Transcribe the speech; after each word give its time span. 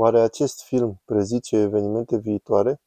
Oare 0.00 0.20
acest 0.20 0.62
film 0.62 1.00
prezice 1.04 1.56
evenimente 1.56 2.16
viitoare? 2.16 2.80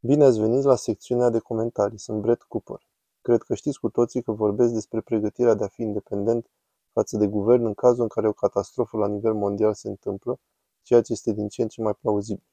Bine 0.00 0.24
ați 0.24 0.40
venit 0.40 0.62
la 0.62 0.76
secțiunea 0.76 1.30
de 1.30 1.38
comentarii. 1.38 1.98
Sunt 1.98 2.20
Brett 2.20 2.42
Cooper. 2.42 2.86
Cred 3.20 3.42
că 3.42 3.54
știți 3.54 3.80
cu 3.80 3.88
toții 3.88 4.22
că 4.22 4.32
vorbesc 4.32 4.72
despre 4.72 5.00
pregătirea 5.00 5.54
de 5.54 5.64
a 5.64 5.66
fi 5.66 5.82
independent 5.82 6.50
față 6.92 7.16
de 7.16 7.26
guvern 7.26 7.64
în 7.64 7.74
cazul 7.74 8.02
în 8.02 8.08
care 8.08 8.28
o 8.28 8.32
catastrofă 8.32 8.96
la 8.96 9.08
nivel 9.08 9.34
mondial 9.34 9.74
se 9.74 9.88
întâmplă, 9.88 10.38
ceea 10.82 11.02
ce 11.02 11.12
este 11.12 11.32
din 11.32 11.48
ce 11.48 11.62
în 11.62 11.68
ce 11.68 11.82
mai 11.82 11.94
plauzibil. 11.94 12.46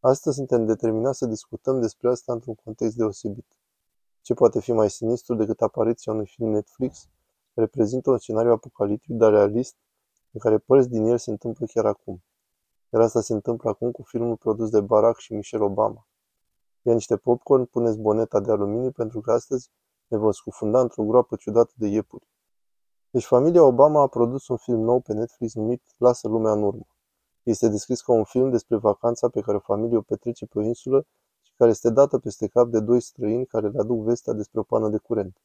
Astăzi 0.00 0.36
suntem 0.36 0.66
determinați 0.66 1.18
să 1.18 1.26
discutăm 1.26 1.80
despre 1.80 2.08
asta 2.08 2.32
într-un 2.32 2.54
context 2.64 2.96
deosebit. 2.96 3.46
Ce 4.20 4.34
poate 4.34 4.60
fi 4.60 4.72
mai 4.72 4.90
sinistru 4.90 5.34
decât 5.34 5.60
apariția 5.60 6.12
unui 6.12 6.26
film 6.26 6.50
Netflix 6.50 7.08
reprezintă 7.54 8.10
un 8.10 8.18
scenariu 8.18 8.50
apocaliptic, 8.52 9.16
dar 9.16 9.30
realist, 9.30 9.76
în 10.32 10.40
care 10.40 10.58
părți 10.58 10.88
din 10.88 11.04
el 11.04 11.18
se 11.18 11.30
întâmplă 11.30 11.66
chiar 11.66 11.86
acum. 11.86 12.22
Iar 12.94 13.02
asta 13.02 13.20
se 13.20 13.32
întâmplă 13.32 13.70
acum 13.70 13.90
cu 13.90 14.02
filmul 14.02 14.36
produs 14.36 14.70
de 14.70 14.80
Barack 14.80 15.18
și 15.18 15.34
Michelle 15.34 15.64
Obama. 15.64 16.06
Ia 16.82 16.92
niște 16.92 17.16
popcorn, 17.16 17.64
puneți 17.64 17.98
boneta 17.98 18.40
de 18.40 18.50
aluminiu 18.50 18.90
pentru 18.90 19.20
că 19.20 19.32
astăzi 19.32 19.70
ne 20.06 20.16
vom 20.16 20.30
scufunda 20.30 20.80
într-o 20.80 21.02
groapă 21.02 21.36
ciudată 21.36 21.72
de 21.76 21.86
iepuri. 21.86 22.26
Deci 23.10 23.24
familia 23.24 23.64
Obama 23.64 24.00
a 24.00 24.06
produs 24.06 24.48
un 24.48 24.56
film 24.56 24.80
nou 24.80 25.00
pe 25.00 25.12
Netflix 25.12 25.54
numit 25.54 25.82
Lasă 25.96 26.28
lumea 26.28 26.52
în 26.52 26.62
urmă. 26.62 26.86
Este 27.42 27.68
descris 27.68 28.00
ca 28.00 28.12
un 28.12 28.24
film 28.24 28.50
despre 28.50 28.76
vacanța 28.76 29.28
pe 29.28 29.40
care 29.40 29.56
o 29.56 29.60
familie 29.60 29.96
o 29.96 30.00
petrece 30.00 30.46
pe 30.46 30.58
o 30.58 30.62
insulă 30.62 31.06
și 31.42 31.52
care 31.56 31.70
este 31.70 31.90
dată 31.90 32.18
peste 32.18 32.46
cap 32.46 32.68
de 32.68 32.80
doi 32.80 33.00
străini 33.00 33.46
care 33.46 33.68
le 33.68 33.78
aduc 33.78 34.04
vestea 34.04 34.32
despre 34.32 34.60
o 34.60 34.62
pană 34.62 34.88
de 34.88 34.98
curent. 34.98 35.36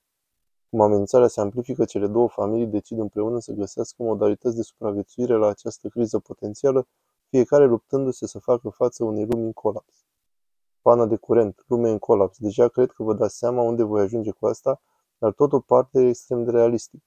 Cum 0.70 0.82
amenințarea 0.82 1.28
se 1.28 1.42
amplifică, 1.42 1.86
cele 1.86 2.08
două 2.08 2.28
familii 2.28 2.68
decid 2.68 3.00
împreună 3.00 3.40
să 3.40 3.52
găsească 3.52 4.04
modalități 4.04 4.56
de 4.56 4.62
supraviețuire 4.62 5.36
la 5.36 5.48
această 5.48 5.88
criză 5.88 6.20
potențială, 6.20 6.88
fiecare 7.30 7.66
luptându-se 7.66 8.28
să 8.28 8.40
facă 8.40 8.70
față 8.70 9.04
unei 9.04 9.26
lumi 9.26 9.46
în 9.46 9.54
colaps. 9.54 10.06
Pană 10.82 11.06
de 11.06 11.16
curent, 11.16 11.64
lume 11.68 11.90
în 11.90 12.00
colaps. 12.00 12.38
Deja 12.38 12.68
cred 12.68 12.92
că 12.92 13.04
vă 13.04 13.14
dați 13.14 13.38
seama 13.38 13.62
unde 13.62 13.84
voi 13.84 14.02
ajunge 14.02 14.32
cu 14.32 14.48
asta, 14.48 14.82
dar 15.18 15.32
tot 15.32 15.54
o 15.54 15.60
parte 15.60 16.08
extrem 16.08 16.44
de 16.44 16.52
realistic. 16.52 17.04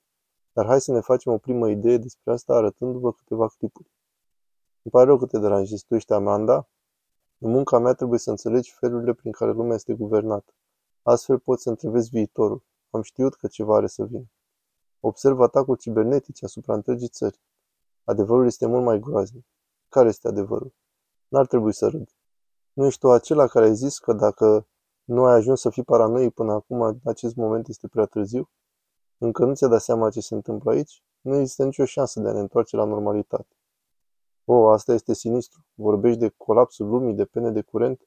Dar 0.52 0.66
hai 0.66 0.80
să 0.80 0.92
ne 0.92 1.00
facem 1.00 1.32
o 1.32 1.38
primă 1.38 1.68
idee 1.68 1.96
despre 1.96 2.32
asta 2.32 2.54
arătându-vă 2.54 3.12
câteva 3.12 3.48
clipuri. 3.48 3.90
Îmi 4.82 4.92
pare 4.92 5.04
rău 5.04 5.18
că 5.18 5.26
te 5.26 5.38
deranjezi, 5.38 5.84
tu 5.84 5.94
ești 5.94 6.12
Amanda? 6.12 6.68
În 7.38 7.50
munca 7.50 7.78
mea 7.78 7.92
trebuie 7.92 8.18
să 8.18 8.30
înțelegi 8.30 8.72
felurile 8.72 9.12
prin 9.12 9.32
care 9.32 9.52
lumea 9.52 9.74
este 9.74 9.92
guvernată. 9.94 10.52
Astfel 11.02 11.38
poți 11.38 11.62
să 11.62 11.68
întrevezi 11.68 12.10
viitorul. 12.10 12.62
Am 12.90 13.02
știut 13.02 13.34
că 13.34 13.46
ceva 13.46 13.76
are 13.76 13.86
să 13.86 14.04
vină. 14.04 14.30
Observ 15.00 15.40
atacuri 15.40 15.80
cibernetice 15.80 16.44
asupra 16.44 16.74
întregii 16.74 17.08
țări. 17.08 17.40
Adevărul 18.04 18.46
este 18.46 18.66
mult 18.66 18.84
mai 18.84 19.00
groaznic. 19.00 19.44
Care 19.92 20.08
este 20.08 20.28
adevărul? 20.28 20.74
N-ar 21.28 21.46
trebui 21.46 21.72
să 21.72 21.88
râd. 21.88 22.08
Nu 22.72 22.86
ești 22.86 23.00
tu 23.00 23.10
acela 23.10 23.46
care 23.46 23.64
ai 23.64 23.74
zis 23.74 23.98
că 23.98 24.12
dacă 24.12 24.66
nu 25.04 25.24
ai 25.24 25.34
ajuns 25.34 25.60
să 25.60 25.70
fii 25.70 25.82
paranoic 25.82 26.34
până 26.34 26.52
acum, 26.52 26.80
în 26.80 26.98
acest 27.04 27.36
moment 27.36 27.68
este 27.68 27.88
prea 27.88 28.04
târziu? 28.04 28.50
Încă 29.18 29.44
nu 29.44 29.54
ți-a 29.54 29.68
dat 29.68 29.80
seama 29.80 30.10
ce 30.10 30.20
se 30.20 30.34
întâmplă 30.34 30.70
aici? 30.70 31.02
Nu 31.20 31.36
există 31.36 31.64
nicio 31.64 31.84
șansă 31.84 32.20
de 32.20 32.28
a 32.28 32.32
ne 32.32 32.40
întoarce 32.40 32.76
la 32.76 32.84
normalitate. 32.84 33.56
O, 34.44 34.68
asta 34.68 34.92
este 34.92 35.14
sinistru. 35.14 35.66
Vorbești 35.74 36.18
de 36.18 36.28
colapsul 36.36 36.88
lumii, 36.88 37.14
de 37.14 37.24
pene 37.24 37.50
de 37.50 37.62
curent. 37.62 38.00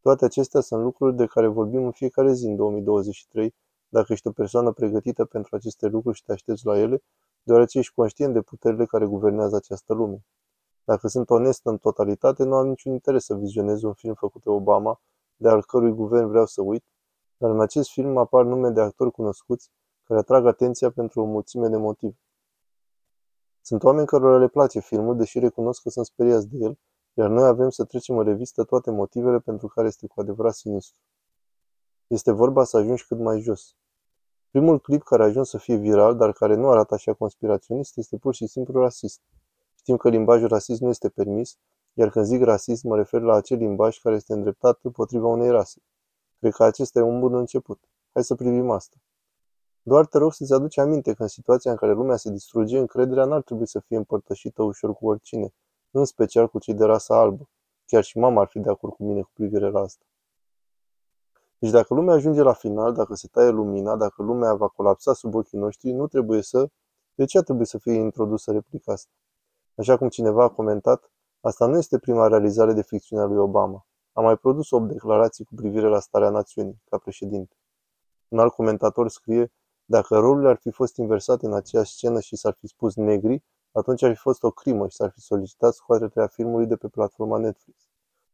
Toate 0.00 0.24
acestea 0.24 0.60
sunt 0.60 0.82
lucruri 0.82 1.16
de 1.16 1.26
care 1.26 1.46
vorbim 1.46 1.84
în 1.84 1.92
fiecare 1.92 2.32
zi 2.32 2.46
în 2.46 2.56
2023 2.56 3.54
dacă 3.88 4.12
ești 4.12 4.26
o 4.26 4.32
persoană 4.32 4.72
pregătită 4.72 5.24
pentru 5.24 5.56
aceste 5.56 5.86
lucruri 5.86 6.16
și 6.16 6.24
te 6.24 6.32
aștepți 6.32 6.66
la 6.66 6.78
ele, 6.78 7.02
deoarece 7.42 7.78
ești 7.78 7.94
conștient 7.94 8.32
de 8.32 8.40
puterile 8.40 8.84
care 8.84 9.06
guvernează 9.06 9.56
această 9.56 9.94
lume. 9.94 10.24
Dacă 10.84 11.08
sunt 11.08 11.30
onest 11.30 11.66
în 11.66 11.78
totalitate, 11.78 12.44
nu 12.44 12.54
am 12.54 12.68
niciun 12.68 12.92
interes 12.92 13.24
să 13.24 13.34
vizionez 13.34 13.82
un 13.82 13.92
film 13.92 14.14
făcut 14.14 14.42
de 14.42 14.50
Obama, 14.50 15.00
de 15.36 15.48
al 15.48 15.64
cărui 15.64 15.92
guvern 15.92 16.28
vreau 16.28 16.46
să 16.46 16.62
uit, 16.62 16.84
dar 17.36 17.50
în 17.50 17.60
acest 17.60 17.90
film 17.90 18.16
apar 18.16 18.44
nume 18.44 18.70
de 18.70 18.80
actori 18.80 19.10
cunoscuți 19.10 19.70
care 20.02 20.20
atrag 20.20 20.46
atenția 20.46 20.90
pentru 20.90 21.20
o 21.20 21.24
mulțime 21.24 21.68
de 21.68 21.76
motive. 21.76 22.18
Sunt 23.60 23.82
oameni 23.82 24.06
cărora 24.06 24.38
le 24.38 24.48
place 24.48 24.80
filmul, 24.80 25.16
deși 25.16 25.38
recunosc 25.38 25.82
că 25.82 25.90
sunt 25.90 26.06
speriați 26.06 26.48
de 26.48 26.56
el, 26.64 26.78
iar 27.14 27.28
noi 27.28 27.46
avem 27.46 27.70
să 27.70 27.84
trecem 27.84 28.18
în 28.18 28.24
revistă 28.24 28.64
toate 28.64 28.90
motivele 28.90 29.38
pentru 29.38 29.68
care 29.68 29.86
este 29.86 30.06
cu 30.06 30.20
adevărat 30.20 30.54
sinistru. 30.54 31.00
Este 32.06 32.30
vorba 32.30 32.64
să 32.64 32.76
ajungi 32.76 33.06
cât 33.06 33.18
mai 33.18 33.40
jos. 33.40 33.76
Primul 34.50 34.80
clip 34.80 35.02
care 35.02 35.22
a 35.22 35.26
ajuns 35.26 35.48
să 35.48 35.58
fie 35.58 35.76
viral, 35.76 36.16
dar 36.16 36.32
care 36.32 36.54
nu 36.54 36.70
arată 36.70 36.94
așa 36.94 37.12
conspiraționist, 37.12 37.96
este 37.96 38.16
pur 38.16 38.34
și 38.34 38.46
simplu 38.46 38.80
rasist. 38.80 39.20
Știm 39.82 39.96
că 39.96 40.08
limbajul 40.08 40.48
rasist 40.48 40.80
nu 40.80 40.88
este 40.88 41.08
permis, 41.08 41.58
iar 41.92 42.10
când 42.10 42.24
zic 42.24 42.42
rasist 42.42 42.82
mă 42.82 42.96
refer 42.96 43.20
la 43.20 43.34
acel 43.34 43.58
limbaj 43.58 43.98
care 43.98 44.14
este 44.14 44.32
îndreptat 44.32 44.78
împotriva 44.82 45.26
unei 45.26 45.50
rase. 45.50 45.82
Cred 46.38 46.52
că 46.52 46.64
acesta 46.64 46.98
e 46.98 47.02
un 47.02 47.20
bun 47.20 47.34
început. 47.34 47.80
Hai 48.12 48.24
să 48.24 48.34
privim 48.34 48.70
asta. 48.70 48.96
Doar 49.82 50.06
te 50.06 50.18
rog 50.18 50.32
să-ți 50.32 50.52
aduci 50.52 50.78
aminte 50.78 51.12
că 51.12 51.22
în 51.22 51.28
situația 51.28 51.70
în 51.70 51.76
care 51.76 51.92
lumea 51.92 52.16
se 52.16 52.30
distruge, 52.30 52.78
încrederea 52.78 53.24
n-ar 53.24 53.42
trebui 53.42 53.66
să 53.66 53.80
fie 53.80 53.96
împărtășită 53.96 54.62
ușor 54.62 54.94
cu 54.94 55.06
oricine, 55.06 55.54
în 55.90 56.04
special 56.04 56.48
cu 56.48 56.58
cei 56.58 56.74
de 56.74 56.84
rasa 56.84 57.18
albă. 57.18 57.48
Chiar 57.86 58.02
și 58.02 58.18
mama 58.18 58.40
ar 58.40 58.48
fi 58.48 58.58
de 58.58 58.70
acord 58.70 58.92
cu 58.92 59.04
mine 59.04 59.20
cu 59.22 59.30
privire 59.32 59.70
la 59.70 59.80
asta. 59.80 60.04
Deci 61.58 61.70
dacă 61.70 61.94
lumea 61.94 62.14
ajunge 62.14 62.42
la 62.42 62.52
final, 62.52 62.92
dacă 62.92 63.14
se 63.14 63.28
taie 63.28 63.50
lumina, 63.50 63.96
dacă 63.96 64.22
lumea 64.22 64.54
va 64.54 64.68
colapsa 64.68 65.12
sub 65.12 65.34
ochii 65.34 65.58
noștri, 65.58 65.90
nu 65.90 66.06
trebuie 66.06 66.42
să... 66.42 66.68
De 67.14 67.24
ce 67.24 67.42
trebuie 67.42 67.66
să 67.66 67.78
fie 67.78 67.92
introdusă 67.92 68.52
replica 68.52 68.92
asta? 68.92 69.10
Așa 69.74 69.96
cum 69.96 70.08
cineva 70.08 70.44
a 70.44 70.48
comentat, 70.48 71.10
asta 71.40 71.66
nu 71.66 71.76
este 71.78 71.98
prima 71.98 72.26
realizare 72.26 72.72
de 72.72 72.82
ficțiune 72.82 73.22
a 73.22 73.26
lui 73.26 73.38
Obama. 73.38 73.86
A 74.12 74.20
mai 74.20 74.36
produs 74.36 74.70
8 74.70 74.88
declarații 74.88 75.44
cu 75.44 75.54
privire 75.54 75.88
la 75.88 76.00
starea 76.00 76.30
națiunii, 76.30 76.82
ca 76.88 76.98
președinte. 76.98 77.56
Un 78.28 78.38
alt 78.38 78.52
comentator 78.52 79.08
scrie, 79.08 79.52
dacă 79.84 80.18
rolurile 80.18 80.50
ar 80.50 80.56
fi 80.56 80.70
fost 80.70 80.96
inversate 80.96 81.46
în 81.46 81.54
aceeași 81.54 81.92
scenă 81.92 82.20
și 82.20 82.36
s-ar 82.36 82.52
fi 82.52 82.66
spus 82.66 82.94
negri, 82.94 83.44
atunci 83.72 84.02
ar 84.02 84.10
fi 84.14 84.20
fost 84.20 84.42
o 84.42 84.50
crimă 84.50 84.88
și 84.88 84.96
s-ar 84.96 85.10
fi 85.10 85.20
solicitat 85.20 85.74
scoaterea 85.74 86.26
filmului 86.26 86.66
de 86.66 86.76
pe 86.76 86.88
platforma 86.88 87.38
Netflix. 87.38 87.88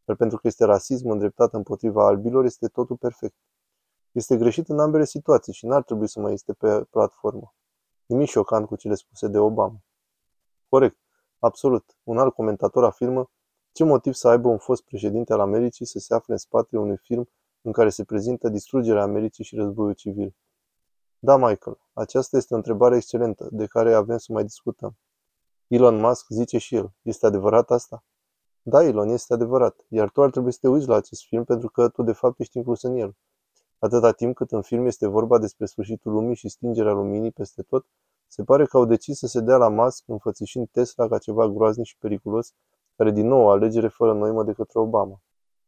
Dar 0.05 0.17
pentru 0.17 0.39
că 0.39 0.47
este 0.47 0.65
rasism 0.65 1.09
îndreptat 1.09 1.53
împotriva 1.55 2.07
albilor, 2.07 2.45
este 2.45 2.69
totul 2.69 2.97
perfect. 2.97 3.37
Este 4.13 4.37
greșit 4.37 4.69
în 4.69 4.79
ambele 4.79 5.05
situații 5.05 5.53
și 5.53 5.67
n-ar 5.67 5.83
trebui 5.83 6.09
să 6.09 6.21
mai 6.21 6.33
este 6.33 6.53
pe 6.53 6.85
platformă. 6.91 7.55
Nimic 8.07 8.29
șocant 8.29 8.67
cu 8.67 8.77
cele 8.77 8.95
spuse 8.95 9.29
de 9.29 9.39
Obama. 9.39 9.83
Corect, 10.69 10.99
absolut. 11.39 11.97
Un 12.03 12.19
alt 12.19 12.35
comentator 12.35 12.85
afirmă 12.85 13.31
ce 13.73 13.85
motiv 13.85 14.13
să 14.13 14.29
aibă 14.29 14.49
un 14.49 14.59
fost 14.59 14.83
președinte 14.83 15.33
al 15.33 15.41
Americii 15.41 15.87
să 15.87 15.99
se 15.99 16.15
afle 16.15 16.33
în 16.33 16.39
spatele 16.39 16.81
unui 16.81 16.97
film 16.97 17.29
în 17.63 17.73
care 17.73 17.89
se 17.89 18.05
prezintă 18.05 18.49
distrugerea 18.49 19.03
Americii 19.03 19.45
și 19.45 19.57
războiul 19.57 19.93
civil. 19.93 20.35
Da, 21.19 21.37
Michael, 21.37 21.79
aceasta 21.93 22.37
este 22.37 22.55
o 22.55 22.57
întrebare 22.57 22.97
excelentă, 22.97 23.49
de 23.51 23.67
care 23.67 23.95
avem 23.95 24.19
să 24.19 24.33
mai 24.33 24.43
discutăm. 24.43 24.97
Elon 25.69 26.01
Musk 26.01 26.27
zice 26.29 26.59
și 26.59 26.75
el, 26.75 26.93
este 27.03 27.27
adevărat 27.27 27.71
asta? 27.71 28.05
Da, 28.63 28.85
Elon, 28.85 29.09
este 29.09 29.33
adevărat, 29.33 29.85
iar 29.89 30.11
tu 30.11 30.23
ar 30.23 30.31
trebui 30.31 30.53
să 30.53 30.59
te 30.61 30.69
uiți 30.69 30.89
la 30.89 30.97
acest 30.97 31.25
film 31.25 31.45
pentru 31.45 31.69
că 31.71 31.89
tu 31.89 32.03
de 32.03 32.13
fapt 32.13 32.41
ești 32.41 32.57
inclus 32.57 32.83
în 32.83 32.97
el. 32.97 33.17
Atâta 33.79 34.13
timp 34.13 34.35
cât 34.35 34.53
în 34.53 34.63
film 34.63 34.87
este 34.87 35.07
vorba 35.07 35.39
despre 35.39 35.67
sfârșitul 35.67 36.13
lumii 36.13 36.35
și 36.35 36.49
stingerea 36.49 36.93
luminii 36.93 37.31
peste 37.31 37.63
tot, 37.63 37.87
se 38.29 38.45
pare 38.45 38.67
că 38.67 38.77
au 38.77 38.85
decis 38.85 39.19
să 39.19 39.27
se 39.27 39.41
dea 39.41 39.57
la 39.57 39.69
masc 39.69 40.03
înfățișând 40.07 40.69
Tesla 40.71 41.09
ca 41.09 41.19
ceva 41.19 41.49
groaznic 41.49 41.87
și 41.87 41.99
periculos, 41.99 42.53
care 42.97 43.11
din 43.11 43.27
nou 43.27 43.43
o 43.43 43.49
alegere 43.49 43.89
fără 43.89 44.13
noimă 44.15 44.45
de 44.45 44.53
către 44.53 44.79
Obama. 44.79 45.21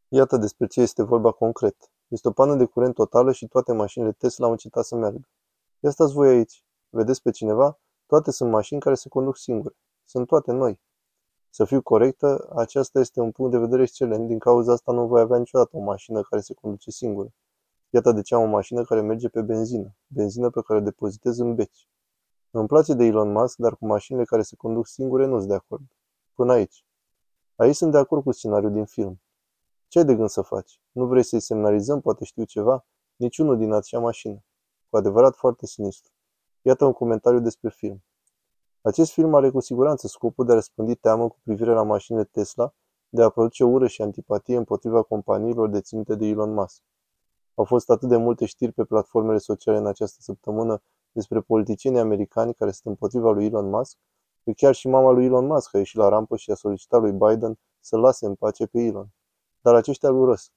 Iată 0.07 0.37
despre 0.37 0.67
ce 0.67 0.81
este 0.81 1.03
vorba 1.03 1.31
concret. 1.31 1.91
Este 2.07 2.27
o 2.27 2.31
pană 2.31 2.55
de 2.55 2.65
curent 2.65 2.93
totală 2.93 3.31
și 3.31 3.47
toate 3.47 3.73
mașinile 3.73 4.11
Tesla 4.11 4.45
au 4.45 4.51
încetat 4.51 4.85
să 4.85 4.95
meargă. 4.95 5.27
Ia 5.79 5.89
stați 5.89 6.13
voi 6.13 6.29
aici. 6.29 6.63
Vedeți 6.89 7.21
pe 7.21 7.31
cineva? 7.31 7.79
Toate 8.05 8.31
sunt 8.31 8.51
mașini 8.51 8.79
care 8.79 8.95
se 8.95 9.09
conduc 9.09 9.37
singure. 9.37 9.75
Sunt 10.05 10.27
toate 10.27 10.51
noi. 10.51 10.79
Să 11.49 11.65
fiu 11.65 11.81
corectă, 11.81 12.51
aceasta 12.55 12.99
este 12.99 13.19
un 13.19 13.31
punct 13.31 13.51
de 13.51 13.57
vedere 13.57 13.81
excelent, 13.81 14.27
din 14.27 14.39
cauza 14.39 14.73
asta 14.73 14.91
nu 14.91 15.07
voi 15.07 15.21
avea 15.21 15.37
niciodată 15.37 15.77
o 15.77 15.79
mașină 15.79 16.21
care 16.21 16.41
se 16.41 16.53
conduce 16.53 16.91
singură. 16.91 17.33
Iată 17.89 18.11
de 18.11 18.21
ce 18.21 18.35
am 18.35 18.41
o 18.41 18.45
mașină 18.45 18.83
care 18.83 19.01
merge 19.01 19.29
pe 19.29 19.41
benzină, 19.41 19.95
benzină 20.07 20.49
pe 20.49 20.61
care 20.61 20.79
o 20.79 20.83
depozitez 20.83 21.37
în 21.37 21.55
beci. 21.55 21.87
Îmi 22.53 22.67
place 22.67 22.93
de 22.93 23.05
Elon 23.05 23.31
Musk, 23.31 23.57
dar 23.57 23.75
cu 23.75 23.85
mașinile 23.85 24.23
care 24.23 24.41
se 24.41 24.55
conduc 24.55 24.87
singure 24.87 25.25
nu 25.25 25.37
sunt 25.37 25.49
de 25.49 25.55
acord. 25.55 25.83
Până 26.33 26.53
aici. 26.53 26.85
Aici 27.55 27.75
sunt 27.75 27.91
de 27.91 27.97
acord 27.97 28.23
cu 28.23 28.31
scenariul 28.31 28.71
din 28.71 28.85
film. 28.85 29.21
Ce 29.87 29.97
ai 29.97 30.05
de 30.05 30.15
gând 30.15 30.29
să 30.29 30.41
faci? 30.41 30.81
Nu 30.91 31.05
vrei 31.05 31.23
să-i 31.23 31.39
semnalizăm, 31.39 32.01
poate 32.01 32.25
știu 32.25 32.43
ceva? 32.43 32.85
Niciunul 33.15 33.57
din 33.57 33.71
acea 33.71 33.99
mașină. 33.99 34.43
Cu 34.89 34.97
adevărat 34.97 35.35
foarte 35.35 35.65
sinistru. 35.65 36.11
Iată 36.61 36.85
un 36.85 36.93
comentariu 36.93 37.39
despre 37.39 37.69
film. 37.69 38.03
Acest 38.81 39.11
film 39.11 39.33
are 39.33 39.49
cu 39.49 39.59
siguranță 39.59 40.07
scopul 40.07 40.45
de 40.45 40.51
a 40.51 40.55
răspândi 40.55 40.95
teamă 40.95 41.27
cu 41.27 41.39
privire 41.43 41.73
la 41.73 41.83
mașinile 41.83 42.23
Tesla, 42.23 42.73
de 43.09 43.23
a 43.23 43.29
produce 43.29 43.63
ură 43.63 43.87
și 43.87 44.01
antipatie 44.01 44.57
împotriva 44.57 45.01
companiilor 45.01 45.69
deținute 45.69 46.15
de 46.15 46.25
Elon 46.25 46.53
Musk. 46.53 46.81
Au 47.55 47.63
fost 47.63 47.89
atât 47.89 48.09
de 48.09 48.17
multe 48.17 48.45
știri 48.45 48.71
pe 48.71 48.83
platformele 48.83 49.37
sociale 49.37 49.77
în 49.77 49.85
această 49.85 50.21
săptămână 50.21 50.81
despre 51.11 51.41
politicieni 51.41 51.99
americani 51.99 52.53
care 52.53 52.71
sunt 52.71 52.85
împotriva 52.85 53.31
lui 53.31 53.45
Elon 53.45 53.69
Musk, 53.69 53.97
Că 54.43 54.51
chiar 54.51 54.73
și 54.73 54.87
mama 54.87 55.11
lui 55.11 55.25
Elon 55.25 55.45
Musk 55.45 55.75
a 55.75 55.77
ieșit 55.77 55.97
la 55.97 56.09
rampă 56.09 56.35
și 56.35 56.51
a 56.51 56.55
solicitat 56.55 57.01
lui 57.01 57.11
Biden 57.11 57.59
să 57.79 57.97
lase 57.97 58.25
în 58.25 58.35
pace 58.35 58.65
pe 58.65 58.79
Elon. 58.79 59.07
Dar 59.61 59.75
aceștia 59.75 60.09
îl 60.09 60.15
urăsc. 60.15 60.51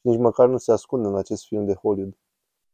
Și 0.00 0.06
nici 0.06 0.18
măcar 0.18 0.48
nu 0.48 0.56
se 0.56 0.72
ascund 0.72 1.04
în 1.04 1.16
acest 1.16 1.46
film 1.46 1.64
de 1.64 1.74
Hollywood. 1.74 2.18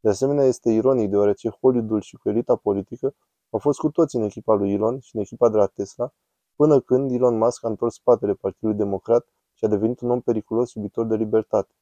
De 0.01 0.09
asemenea, 0.09 0.45
este 0.45 0.71
ironic 0.71 1.11
deoarece 1.11 1.49
Hollywoodul 1.49 2.01
și 2.01 2.17
cu 2.17 2.29
elita 2.29 2.57
politică 2.57 3.15
au 3.51 3.59
fost 3.59 3.79
cu 3.79 3.91
toți 3.91 4.17
în 4.17 4.23
echipa 4.23 4.55
lui 4.55 4.73
Elon 4.73 4.99
și 5.01 5.17
în 5.17 5.21
echipa 5.21 5.49
de 5.49 5.57
la 5.57 5.67
Tesla, 5.67 6.13
până 6.57 6.81
când 6.81 7.11
Elon 7.11 7.39
Musk 7.39 7.65
a 7.65 7.69
întors 7.69 7.95
spatele 7.95 8.35
Partidului 8.35 8.77
Democrat 8.77 9.27
și 9.53 9.65
a 9.65 9.69
devenit 9.69 10.01
un 10.01 10.11
om 10.11 10.21
periculos 10.21 10.73
iubitor 10.73 11.07
de 11.07 11.17
libertate. 11.17 11.75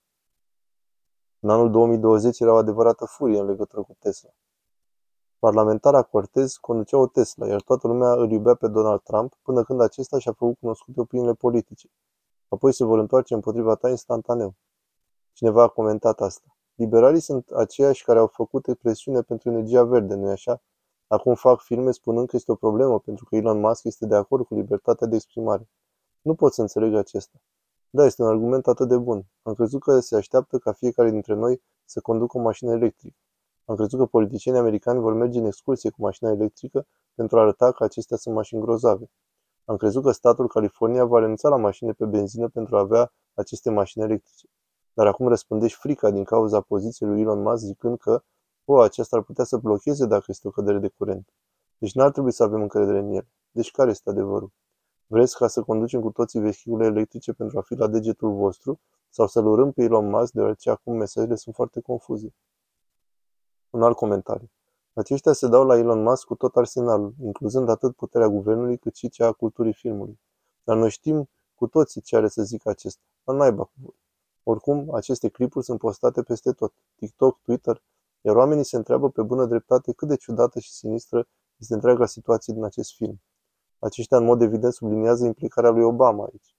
În 1.40 1.50
anul 1.50 1.70
2020 1.70 2.40
era 2.40 2.52
o 2.52 2.56
adevărată 2.56 3.04
furie 3.04 3.38
în 3.38 3.46
legătură 3.46 3.82
cu 3.82 3.96
Tesla. 3.98 4.30
Parlamentara 5.44 6.02
Cortez 6.02 6.56
conducea 6.56 6.96
o 6.98 7.06
Tesla, 7.06 7.46
iar 7.46 7.60
toată 7.60 7.86
lumea 7.86 8.12
îl 8.12 8.30
iubea 8.30 8.54
pe 8.54 8.68
Donald 8.68 9.00
Trump 9.00 9.34
până 9.42 9.64
când 9.64 9.80
acesta 9.80 10.18
și-a 10.18 10.32
făcut 10.32 10.58
cunoscute 10.58 11.00
opiniile 11.00 11.34
politice. 11.34 11.88
Apoi 12.48 12.72
se 12.72 12.84
vor 12.84 12.98
întoarce 12.98 13.34
împotriva 13.34 13.74
ta 13.74 13.88
instantaneu. 13.88 14.54
Cineva 15.32 15.62
a 15.62 15.68
comentat 15.68 16.20
asta. 16.20 16.56
Liberalii 16.74 17.20
sunt 17.20 17.50
aceiași 17.50 18.04
care 18.04 18.18
au 18.18 18.26
făcut 18.26 18.74
presiune 18.74 19.22
pentru 19.22 19.50
energia 19.50 19.84
verde, 19.84 20.14
nu-i 20.14 20.30
așa? 20.30 20.62
Acum 21.06 21.34
fac 21.34 21.60
filme 21.60 21.90
spunând 21.90 22.28
că 22.28 22.36
este 22.36 22.52
o 22.52 22.54
problemă 22.54 22.98
pentru 22.98 23.24
că 23.24 23.36
Elon 23.36 23.60
Musk 23.60 23.84
este 23.84 24.06
de 24.06 24.14
acord 24.14 24.46
cu 24.46 24.54
libertatea 24.54 25.06
de 25.06 25.14
exprimare. 25.14 25.68
Nu 26.20 26.34
pot 26.34 26.52
să 26.52 26.60
înțeleg 26.60 26.94
acesta. 26.94 27.38
Da, 27.90 28.04
este 28.04 28.22
un 28.22 28.28
argument 28.28 28.66
atât 28.66 28.88
de 28.88 28.96
bun. 28.96 29.26
Am 29.42 29.54
crezut 29.54 29.82
că 29.82 30.00
se 30.00 30.16
așteaptă 30.16 30.58
ca 30.58 30.72
fiecare 30.72 31.10
dintre 31.10 31.34
noi 31.34 31.62
să 31.84 32.00
conducă 32.00 32.38
o 32.38 32.40
mașină 32.40 32.72
electrică. 32.72 33.16
Am 33.64 33.76
crezut 33.76 33.98
că 33.98 34.06
politicienii 34.06 34.60
americani 34.60 35.00
vor 35.00 35.12
merge 35.12 35.38
în 35.38 35.44
excursie 35.44 35.90
cu 35.90 36.02
mașina 36.02 36.30
electrică 36.30 36.86
pentru 37.14 37.38
a 37.38 37.40
arăta 37.40 37.72
că 37.72 37.84
acestea 37.84 38.16
sunt 38.16 38.34
mașini 38.34 38.60
grozave. 38.60 39.10
Am 39.64 39.76
crezut 39.76 40.02
că 40.02 40.10
statul 40.10 40.48
California 40.48 41.04
va 41.04 41.18
renunța 41.18 41.48
la 41.48 41.56
mașini 41.56 41.94
pe 41.94 42.04
benzină 42.04 42.48
pentru 42.48 42.76
a 42.76 42.80
avea 42.80 43.12
aceste 43.34 43.70
mașini 43.70 44.04
electrice. 44.04 44.46
Dar 44.92 45.06
acum 45.06 45.28
răspândești 45.28 45.78
frica 45.78 46.10
din 46.10 46.24
cauza 46.24 46.60
poziției 46.60 47.08
lui 47.08 47.20
Elon 47.20 47.42
Musk 47.42 47.64
zicând 47.64 47.98
că, 47.98 48.22
o, 48.64 48.80
aceasta 48.80 49.16
ar 49.16 49.22
putea 49.22 49.44
să 49.44 49.56
blocheze 49.56 50.06
dacă 50.06 50.24
este 50.26 50.48
o 50.48 50.50
cădere 50.50 50.78
de 50.78 50.88
curent. 50.88 51.28
Deci 51.78 51.94
n-ar 51.94 52.10
trebui 52.10 52.32
să 52.32 52.42
avem 52.42 52.60
încredere 52.62 52.98
în 52.98 53.12
el. 53.12 53.26
Deci 53.50 53.70
care 53.70 53.90
este 53.90 54.10
adevărul? 54.10 54.52
Vreți 55.06 55.36
ca 55.36 55.46
să 55.46 55.62
conducem 55.62 56.00
cu 56.00 56.10
toții 56.10 56.40
vehicule 56.40 56.86
electrice 56.86 57.32
pentru 57.32 57.58
a 57.58 57.62
fi 57.62 57.74
la 57.74 57.86
degetul 57.86 58.32
vostru 58.34 58.80
sau 59.08 59.26
să-l 59.26 59.46
urâm 59.46 59.72
pe 59.72 59.82
Elon 59.82 60.08
Musk 60.08 60.32
deoarece 60.32 60.70
acum 60.70 60.96
mesajele 60.96 61.34
sunt 61.34 61.54
foarte 61.54 61.80
confuze? 61.80 62.34
Un 63.74 63.82
alt 63.82 63.96
comentariu. 63.96 64.50
Aceștia 64.92 65.32
se 65.32 65.48
dau 65.48 65.64
la 65.64 65.76
Elon 65.76 66.02
Musk 66.02 66.26
cu 66.26 66.34
tot 66.34 66.56
arsenalul, 66.56 67.14
incluzând 67.22 67.68
atât 67.68 67.96
puterea 67.96 68.28
guvernului 68.28 68.78
cât 68.78 68.94
și 68.94 69.08
cea 69.08 69.26
a 69.26 69.32
culturii 69.32 69.72
filmului. 69.72 70.20
Dar 70.64 70.76
noi 70.76 70.90
știm 70.90 71.28
cu 71.54 71.66
toții 71.66 72.00
ce 72.00 72.16
are 72.16 72.28
să 72.28 72.42
zică 72.42 72.68
acesta. 72.68 73.02
Dar 73.24 73.36
naiba 73.36 73.62
cu 73.64 73.72
voi. 73.82 73.94
Oricum, 74.42 74.94
aceste 74.94 75.28
clipuri 75.28 75.64
sunt 75.64 75.78
postate 75.78 76.22
peste 76.22 76.52
tot. 76.52 76.72
TikTok, 76.96 77.38
Twitter, 77.42 77.82
iar 78.20 78.36
oamenii 78.36 78.64
se 78.64 78.76
întreabă 78.76 79.10
pe 79.10 79.22
bună 79.22 79.44
dreptate 79.44 79.92
cât 79.92 80.08
de 80.08 80.16
ciudată 80.16 80.58
și 80.58 80.72
sinistră 80.72 81.26
este 81.56 81.74
întreaga 81.74 82.06
situație 82.06 82.54
din 82.54 82.64
acest 82.64 82.94
film. 82.94 83.20
Aceștia 83.78 84.16
în 84.16 84.24
mod 84.24 84.42
evident 84.42 84.72
subliniază 84.72 85.24
implicarea 85.24 85.70
lui 85.70 85.82
Obama 85.82 86.24
aici. 86.24 86.56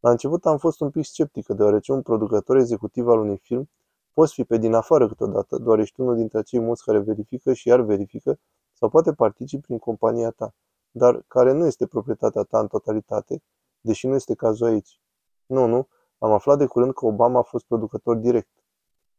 La 0.00 0.10
început 0.10 0.46
am 0.46 0.58
fost 0.58 0.80
un 0.80 0.90
pic 0.90 1.04
sceptică, 1.04 1.54
deoarece 1.54 1.92
un 1.92 2.02
producător 2.02 2.56
executiv 2.56 3.08
al 3.08 3.18
unui 3.18 3.38
film 3.38 3.70
Poți 4.12 4.34
fi 4.34 4.44
pe 4.44 4.56
din 4.56 4.74
afară 4.74 5.08
câteodată, 5.08 5.58
doar 5.58 5.78
ești 5.78 6.00
unul 6.00 6.16
dintre 6.16 6.42
cei 6.42 6.60
mulți 6.60 6.84
care 6.84 6.98
verifică 6.98 7.52
și 7.52 7.68
iar 7.68 7.80
verifică, 7.80 8.38
sau 8.72 8.88
poate 8.88 9.12
participi 9.12 9.62
prin 9.62 9.78
compania 9.78 10.30
ta, 10.30 10.54
dar 10.90 11.24
care 11.28 11.52
nu 11.52 11.66
este 11.66 11.86
proprietatea 11.86 12.42
ta 12.42 12.58
în 12.58 12.66
totalitate, 12.66 13.42
deși 13.80 14.06
nu 14.06 14.14
este 14.14 14.34
cazul 14.34 14.66
aici. 14.66 15.00
Nu, 15.46 15.66
nu, 15.66 15.88
am 16.18 16.32
aflat 16.32 16.58
de 16.58 16.66
curând 16.66 16.92
că 16.92 17.06
Obama 17.06 17.38
a 17.38 17.42
fost 17.42 17.64
producător 17.64 18.16
direct. 18.16 18.50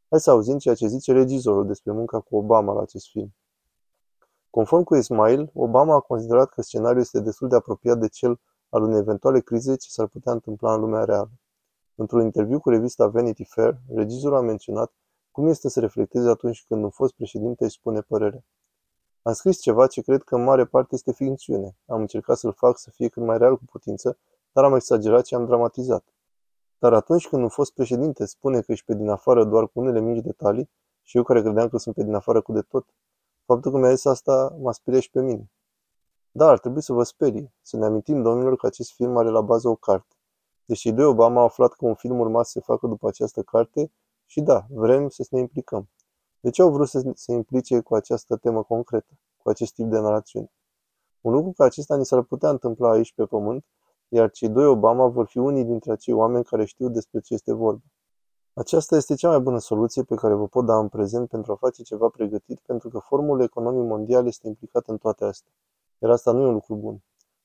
Hai 0.09 0.19
să 0.19 0.31
auzim 0.31 0.57
ceea 0.57 0.75
ce 0.75 0.87
zice 0.87 1.11
regizorul 1.11 1.67
despre 1.67 1.91
munca 1.91 2.19
cu 2.19 2.37
Obama 2.37 2.73
la 2.73 2.81
acest 2.81 3.09
film. 3.09 3.35
Conform 4.49 4.83
cu 4.83 4.95
Ismail, 4.95 5.51
Obama 5.53 5.95
a 5.95 5.99
considerat 5.99 6.49
că 6.49 6.61
scenariul 6.61 7.01
este 7.01 7.19
destul 7.19 7.47
de 7.47 7.55
apropiat 7.55 7.97
de 7.97 8.07
cel 8.07 8.39
al 8.69 8.81
unei 8.81 8.99
eventuale 8.99 9.39
crize 9.39 9.75
ce 9.75 9.89
s-ar 9.89 10.07
putea 10.07 10.31
întâmpla 10.31 10.73
în 10.73 10.79
lumea 10.79 11.03
reală. 11.03 11.31
Într-un 11.95 12.21
interviu 12.21 12.59
cu 12.59 12.69
revista 12.69 13.07
Vanity 13.07 13.43
Fair, 13.43 13.77
regizorul 13.87 14.37
a 14.37 14.41
menționat 14.41 14.93
cum 15.31 15.47
este 15.47 15.69
să 15.69 15.79
reflecteze 15.79 16.29
atunci 16.29 16.65
când 16.67 16.83
un 16.83 16.89
fost 16.89 17.13
președinte 17.13 17.63
își 17.63 17.75
spune 17.75 18.01
părerea. 18.01 18.43
Am 19.21 19.33
scris 19.33 19.59
ceva 19.59 19.87
ce 19.87 20.01
cred 20.01 20.23
că 20.23 20.35
în 20.35 20.43
mare 20.43 20.65
parte 20.65 20.95
este 20.95 21.11
ficțiune. 21.11 21.77
Am 21.85 21.99
încercat 21.99 22.37
să-l 22.37 22.53
fac 22.53 22.77
să 22.77 22.89
fie 22.89 23.07
cât 23.07 23.23
mai 23.23 23.37
real 23.37 23.57
cu 23.57 23.63
putință, 23.65 24.17
dar 24.51 24.63
am 24.63 24.75
exagerat 24.75 25.25
și 25.25 25.35
am 25.35 25.45
dramatizat. 25.45 26.03
Dar 26.79 26.93
atunci 26.93 27.27
când 27.27 27.41
un 27.41 27.49
fost 27.49 27.73
președinte 27.73 28.25
spune 28.25 28.61
că 28.61 28.71
ești 28.71 28.85
pe 28.85 28.95
din 28.95 29.09
afară 29.09 29.43
doar 29.43 29.67
cu 29.67 29.79
unele 29.79 29.99
mici 29.99 30.23
detalii, 30.23 30.69
și 31.01 31.17
eu 31.17 31.23
care 31.23 31.41
credeam 31.41 31.69
că 31.69 31.77
sunt 31.77 31.95
pe 31.95 32.03
din 32.03 32.13
afară 32.13 32.41
cu 32.41 32.51
de 32.51 32.61
tot, 32.61 32.85
faptul 33.45 33.71
că 33.71 33.77
mi-a 33.77 33.93
zis 33.93 34.05
asta 34.05 34.55
m-a 34.61 34.71
speriat 34.71 35.01
și 35.01 35.09
pe 35.09 35.21
mine. 35.21 35.51
Da, 36.31 36.49
ar 36.49 36.59
trebui 36.59 36.81
să 36.81 36.93
vă 36.93 37.03
sperie, 37.03 37.53
să 37.61 37.77
ne 37.77 37.85
amintim, 37.85 38.21
domnilor, 38.21 38.55
că 38.55 38.65
acest 38.65 38.91
film 38.93 39.17
are 39.17 39.29
la 39.29 39.41
bază 39.41 39.69
o 39.69 39.75
carte. 39.75 40.15
Deși 40.65 40.91
doi 40.91 41.05
Obama 41.05 41.41
a 41.41 41.43
aflat 41.43 41.73
că 41.73 41.85
un 41.85 41.95
film 41.95 42.19
urma 42.19 42.43
să 42.43 42.51
se 42.51 42.59
facă 42.59 42.87
după 42.87 43.07
această 43.07 43.41
carte 43.41 43.91
și 44.25 44.41
da, 44.41 44.65
vrem 44.69 45.09
să 45.09 45.27
ne 45.29 45.39
implicăm. 45.39 45.89
De 46.39 46.49
ce 46.49 46.61
au 46.61 46.71
vrut 46.71 46.87
să 46.87 47.11
se 47.15 47.31
implice 47.31 47.79
cu 47.79 47.95
această 47.95 48.35
temă 48.35 48.63
concretă, 48.63 49.13
cu 49.37 49.49
acest 49.49 49.73
tip 49.73 49.85
de 49.85 49.99
narațiune? 49.99 50.51
Un 51.21 51.33
lucru 51.33 51.51
ca 51.51 51.63
acesta 51.63 51.97
ni 51.97 52.05
s-ar 52.05 52.21
putea 52.21 52.49
întâmpla 52.49 52.89
aici 52.89 53.13
pe 53.13 53.25
pământ, 53.25 53.65
iar 54.07 54.31
cei 54.31 54.49
doi 54.49 54.65
Obama 54.65 55.07
vor 55.07 55.25
fi 55.25 55.37
unii 55.37 55.63
dintre 55.63 55.91
acei 55.91 56.13
oameni 56.13 56.43
care 56.43 56.65
știu 56.65 56.89
despre 56.89 57.19
ce 57.19 57.33
este 57.33 57.53
vorba. 57.53 57.83
Aceasta 58.53 58.95
este 58.95 59.15
cea 59.15 59.29
mai 59.29 59.39
bună 59.39 59.57
soluție 59.57 60.03
pe 60.03 60.15
care 60.15 60.33
vă 60.33 60.47
pot 60.47 60.65
da 60.65 60.77
în 60.77 60.89
prezent 60.89 61.29
pentru 61.29 61.51
a 61.51 61.55
face 61.55 61.83
ceva 61.83 62.07
pregătit, 62.07 62.59
pentru 62.59 62.89
că 62.89 62.99
formul 62.99 63.41
economic 63.41 63.87
mondial 63.89 64.27
este 64.27 64.47
implicat 64.47 64.87
în 64.87 64.97
toate 64.97 65.25
astea. 65.25 65.51
Iar 65.99 66.11
asta 66.11 66.31
nu 66.31 66.41
e 66.41 66.45
un 66.45 66.53
lucru 66.53 66.75
bun. 66.75 67.03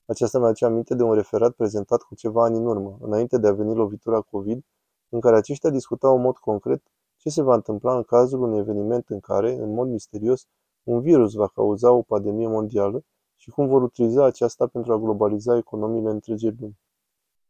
Aceasta 0.09 0.39
mi-aduce 0.39 0.65
aminte 0.65 0.95
de 0.95 1.03
un 1.03 1.13
referat 1.13 1.51
prezentat 1.51 2.01
cu 2.01 2.15
ceva 2.15 2.43
ani 2.43 2.57
în 2.57 2.65
urmă, 2.65 2.97
înainte 3.01 3.37
de 3.37 3.47
a 3.47 3.51
veni 3.51 3.75
lovitura 3.75 4.21
COVID, 4.21 4.65
în 5.09 5.19
care 5.19 5.35
aceștia 5.35 5.69
discutau 5.69 6.15
în 6.15 6.21
mod 6.21 6.37
concret 6.37 6.81
ce 7.17 7.29
se 7.29 7.41
va 7.41 7.53
întâmpla 7.53 7.95
în 7.95 8.03
cazul 8.03 8.41
unui 8.41 8.57
eveniment 8.57 9.09
în 9.09 9.19
care, 9.19 9.53
în 9.53 9.73
mod 9.73 9.87
misterios, 9.87 10.47
un 10.83 11.01
virus 11.01 11.33
va 11.33 11.47
cauza 11.47 11.91
o 11.91 12.01
pandemie 12.01 12.47
mondială 12.47 13.03
și 13.35 13.49
cum 13.49 13.67
vor 13.67 13.81
utiliza 13.81 14.25
aceasta 14.25 14.67
pentru 14.67 14.93
a 14.93 14.97
globaliza 14.97 15.57
economiile 15.57 16.09
întregii 16.09 16.55
lumi. 16.59 16.79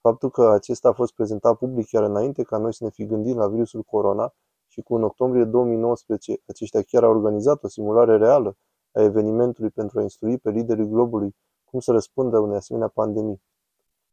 Faptul 0.02 0.30
că 0.30 0.50
acesta 0.50 0.90
a 0.90 0.94
fost 0.94 1.14
prezentat 1.14 1.58
public 1.58 1.88
chiar 1.88 2.04
înainte 2.04 2.44
ca 2.44 2.58
noi 2.58 2.74
să 2.74 2.84
ne 2.84 2.89
fi 2.89 3.06
gândit 3.06 3.36
la 3.36 3.48
virusul 3.48 3.84
corona 3.84 4.34
și 4.68 4.82
cu 4.82 4.96
în 4.96 5.04
octombrie 5.04 5.44
2019 5.44 6.42
aceștia 6.48 6.82
chiar 6.82 7.04
au 7.04 7.10
organizat 7.10 7.63
o 7.63 7.68
simulare 7.68 8.18
reală 8.18 8.58
a 8.92 9.01
evenimentului 9.01 9.70
pentru 9.70 10.00
a 10.00 10.01
instrui 10.01 10.38
pe 10.38 10.50
liderii 10.50 10.88
globului 10.88 11.36
cum 11.70 11.80
să 11.80 11.92
răspundă 11.92 12.40
unei 12.40 12.58
asemenea 12.58 12.88
pandemii. 12.88 13.42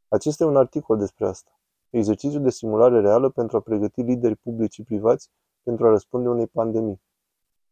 Acesta 0.08 0.44
e 0.44 0.46
un 0.46 0.56
articol 0.56 0.98
despre 0.98 1.26
asta. 1.26 1.50
Exercițiul 1.90 2.42
de 2.42 2.50
simulare 2.50 3.00
reală 3.00 3.28
pentru 3.28 3.56
a 3.56 3.60
pregăti 3.60 4.00
lideri 4.00 4.36
publici 4.36 4.72
și 4.72 4.82
privați 4.82 5.30
pentru 5.62 5.86
a 5.86 5.90
răspunde 5.90 6.28
unei 6.28 6.46
pandemii. 6.46 7.00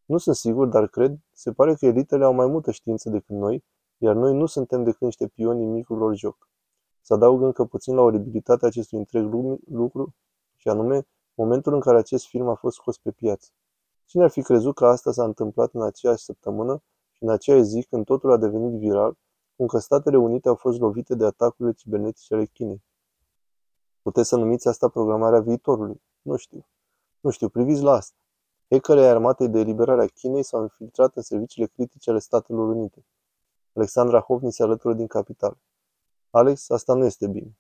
Nu 0.04 0.18
sunt 0.18 0.36
sigur, 0.36 0.66
dar 0.66 0.86
cred, 0.86 1.18
se 1.32 1.52
pare 1.52 1.74
că 1.74 1.86
elitele 1.86 2.24
au 2.24 2.32
mai 2.32 2.46
multă 2.46 2.70
știință 2.70 3.10
decât 3.10 3.36
noi, 3.36 3.64
iar 3.98 4.14
noi 4.14 4.34
nu 4.34 4.46
suntem 4.46 4.84
decât 4.84 5.00
niște 5.00 5.26
pioni 5.26 5.64
în 5.64 5.72
micul 5.72 5.98
lor 5.98 6.16
joc. 6.16 6.48
Să 7.00 7.14
adaug 7.14 7.42
încă 7.42 7.64
puțin 7.64 7.94
la 7.94 8.02
oribilitatea 8.02 8.68
acestui 8.68 8.98
întreg 8.98 9.32
lucru, 9.68 10.14
și 10.56 10.68
anume 10.68 11.06
momentul 11.34 11.74
în 11.74 11.80
care 11.80 11.98
acest 11.98 12.26
film 12.26 12.48
a 12.48 12.54
fost 12.54 12.76
scos 12.76 12.98
pe 12.98 13.10
piață. 13.10 13.50
Cine 14.04 14.22
ar 14.22 14.30
fi 14.30 14.42
crezut 14.42 14.74
că 14.74 14.86
asta 14.86 15.12
s-a 15.12 15.24
întâmplat 15.24 15.72
în 15.72 15.82
aceeași 15.82 16.24
săptămână 16.24 16.82
și 17.10 17.22
în 17.22 17.30
aceeași 17.30 17.64
zi 17.64 17.82
când 17.82 18.04
totul 18.04 18.32
a 18.32 18.36
devenit 18.36 18.78
viral 18.78 19.16
cum 19.56 19.66
că 19.66 19.78
Statele 19.78 20.16
Unite 20.16 20.48
au 20.48 20.54
fost 20.54 20.78
lovite 20.78 21.14
de 21.14 21.24
atacurile 21.24 21.74
cibernetice 21.74 22.34
ale 22.34 22.44
Chinei. 22.44 22.82
Puteți 24.02 24.28
să 24.28 24.36
numiți 24.36 24.68
asta 24.68 24.88
programarea 24.88 25.40
viitorului? 25.40 26.02
Nu 26.22 26.36
știu. 26.36 26.66
Nu 27.20 27.30
știu, 27.30 27.48
priviți 27.48 27.82
la 27.82 27.92
asta. 27.92 28.16
Hackerii 28.70 29.02
ai 29.02 29.08
armatei 29.08 29.48
de 29.48 29.58
eliberare 29.58 30.02
a 30.02 30.06
Chinei 30.06 30.42
s-au 30.42 30.62
infiltrat 30.62 31.16
în 31.16 31.22
serviciile 31.22 31.66
critice 31.66 32.10
ale 32.10 32.18
Statelor 32.18 32.68
Unite. 32.68 33.06
Alexandra 33.72 34.20
Hovni 34.20 34.52
se 34.52 34.62
alătură 34.62 34.94
din 34.94 35.06
capital. 35.06 35.58
Alex, 36.30 36.70
asta 36.70 36.94
nu 36.94 37.04
este 37.04 37.26
bine. 37.26 37.58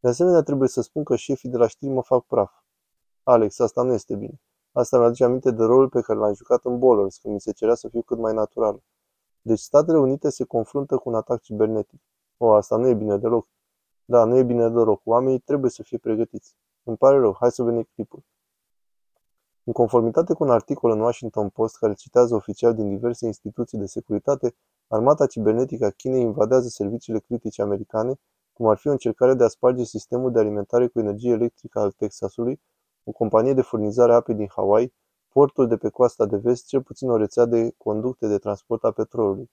De 0.00 0.08
asemenea, 0.08 0.42
trebuie 0.42 0.68
să 0.68 0.80
spun 0.80 1.04
că 1.04 1.16
șefii 1.16 1.48
de 1.48 1.56
la 1.56 1.66
știri 1.66 1.92
mă 1.92 2.02
fac 2.02 2.24
praf. 2.24 2.52
Alex, 3.22 3.58
asta 3.58 3.82
nu 3.82 3.92
este 3.92 4.14
bine. 4.14 4.40
Asta 4.72 4.98
mi-aduce 4.98 5.24
aminte 5.24 5.50
de 5.50 5.64
rolul 5.64 5.88
pe 5.88 6.00
care 6.00 6.18
l-am 6.18 6.34
jucat 6.34 6.64
în 6.64 6.78
Bowlers, 6.78 7.18
când 7.18 7.34
mi 7.34 7.40
se 7.40 7.52
cerea 7.52 7.74
să 7.74 7.88
fiu 7.88 8.02
cât 8.02 8.18
mai 8.18 8.34
natural. 8.34 8.82
Deci 9.46 9.58
Statele 9.58 9.98
Unite 9.98 10.30
se 10.30 10.44
confruntă 10.44 10.96
cu 10.96 11.08
un 11.08 11.14
atac 11.14 11.40
cibernetic. 11.40 12.00
O, 12.36 12.52
asta 12.52 12.76
nu 12.76 12.88
e 12.88 12.94
bine 12.94 13.18
deloc. 13.18 13.48
Da, 14.04 14.24
nu 14.24 14.36
e 14.36 14.42
bine 14.42 14.68
deloc. 14.68 15.00
Oamenii 15.04 15.38
trebuie 15.38 15.70
să 15.70 15.82
fie 15.82 15.98
pregătiți. 15.98 16.56
Îmi 16.82 16.96
pare 16.96 17.18
rău, 17.18 17.36
hai 17.40 17.50
să 17.50 17.62
vedem 17.62 17.88
clipul. 17.94 18.24
În 19.64 19.72
conformitate 19.72 20.34
cu 20.34 20.44
un 20.44 20.50
articol 20.50 20.90
în 20.90 21.00
Washington 21.00 21.48
Post 21.48 21.76
care 21.76 21.94
citează 21.94 22.34
oficial 22.34 22.74
din 22.74 22.88
diverse 22.88 23.26
instituții 23.26 23.78
de 23.78 23.86
securitate, 23.86 24.54
Armata 24.86 25.26
cibernetică 25.26 25.84
a 25.84 25.90
Chinei 25.90 26.22
invadează 26.22 26.68
serviciile 26.68 27.18
critice 27.18 27.62
americane, 27.62 28.20
cum 28.52 28.66
ar 28.66 28.76
fi 28.76 28.88
o 28.88 28.90
încercare 28.90 29.34
de 29.34 29.44
a 29.44 29.48
sparge 29.48 29.84
sistemul 29.84 30.32
de 30.32 30.38
alimentare 30.38 30.86
cu 30.86 30.98
energie 30.98 31.32
electrică 31.32 31.78
al 31.78 31.90
Texasului, 31.90 32.60
o 33.04 33.12
companie 33.12 33.52
de 33.52 33.62
furnizare 33.62 34.12
a 34.12 34.14
apei 34.14 34.34
din 34.34 34.48
Hawaii, 34.54 34.94
portul 35.34 35.66
de 35.68 35.76
pe 35.76 35.88
coasta 35.88 36.26
de 36.26 36.36
vest, 36.36 36.66
cel 36.66 36.82
puțin 36.82 37.10
o 37.10 37.16
rețea 37.16 37.44
de 37.44 37.74
conducte 37.76 38.26
de 38.26 38.38
transport 38.38 38.84
a 38.84 38.90
petrolului. 38.90 39.50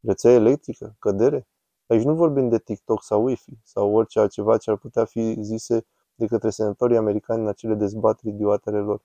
Rețea 0.00 0.32
electrică? 0.32 0.96
Cădere? 0.98 1.48
Aici 1.86 2.02
nu 2.02 2.14
vorbim 2.14 2.48
de 2.48 2.58
TikTok 2.58 3.02
sau 3.02 3.24
Wi-Fi 3.24 3.58
sau 3.62 3.94
orice 3.94 4.18
altceva 4.20 4.56
ce 4.56 4.70
ar 4.70 4.76
putea 4.76 5.04
fi 5.04 5.36
zise 5.40 5.86
de 6.14 6.26
către 6.26 6.50
senatorii 6.50 6.96
americani 6.96 7.40
în 7.40 7.48
acele 7.48 7.74
dezbateri 7.74 8.34
idioatele 8.34 8.78
lor. 8.78 9.02